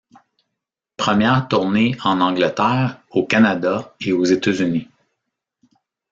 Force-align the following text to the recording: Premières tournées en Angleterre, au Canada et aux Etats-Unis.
Premières 0.97 1.47
tournées 1.47 1.95
en 2.03 2.21
Angleterre, 2.21 3.03
au 3.11 3.23
Canada 3.23 3.95
et 4.03 4.13
aux 4.13 4.23
Etats-Unis. 4.25 4.89